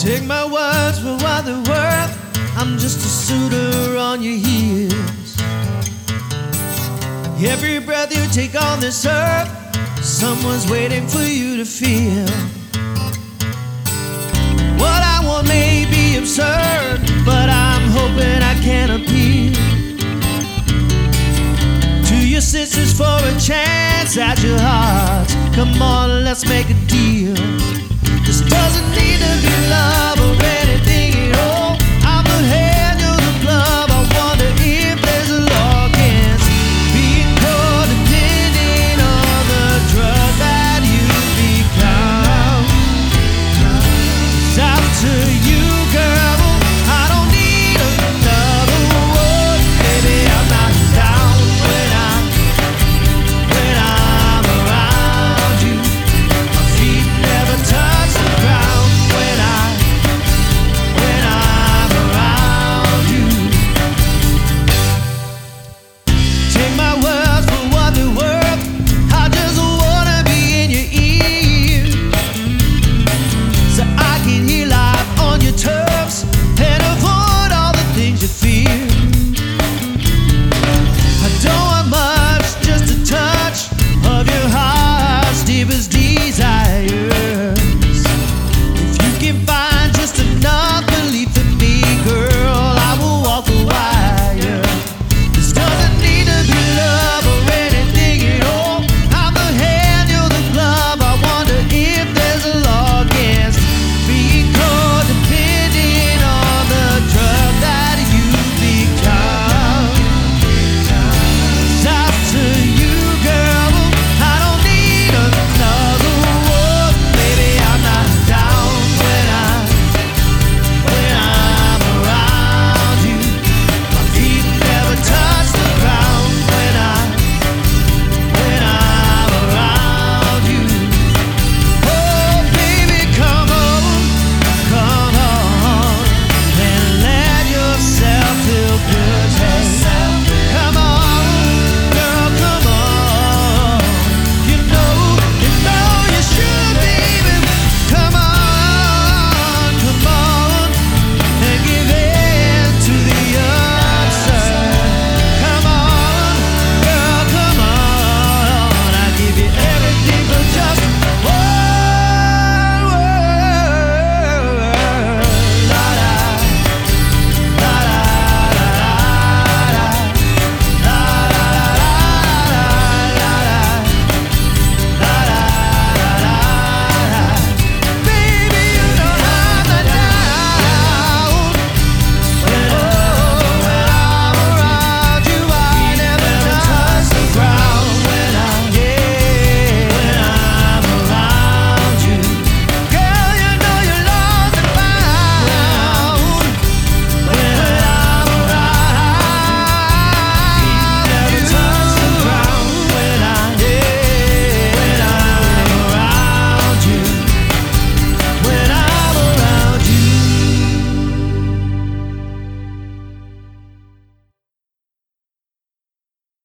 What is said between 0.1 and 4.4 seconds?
my words for what they're worth. I'm just a suitor on your